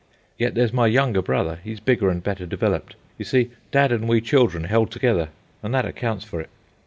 [0.35, 2.95] Yet there's my younger brother; he's bigger and better developed.
[3.19, 5.29] You see, dad and we children held together,
[5.61, 6.49] and that accounts for it."